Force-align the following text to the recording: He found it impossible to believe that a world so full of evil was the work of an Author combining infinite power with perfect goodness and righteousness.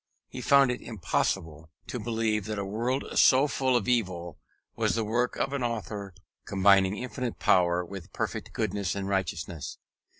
He 0.29 0.41
found 0.41 0.71
it 0.71 0.81
impossible 0.81 1.69
to 1.85 1.99
believe 1.99 2.45
that 2.45 2.57
a 2.57 2.65
world 2.65 3.05
so 3.19 3.47
full 3.47 3.75
of 3.77 3.87
evil 3.87 4.39
was 4.75 4.95
the 4.95 5.03
work 5.05 5.35
of 5.35 5.53
an 5.53 5.61
Author 5.61 6.15
combining 6.45 6.97
infinite 6.97 7.37
power 7.37 7.85
with 7.85 8.11
perfect 8.11 8.51
goodness 8.51 8.95
and 8.95 9.07
righteousness. 9.07 9.77